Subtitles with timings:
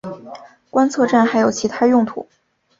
[0.71, 2.27] 观测站还有其它用途。